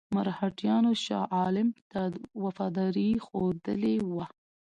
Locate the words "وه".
4.13-4.25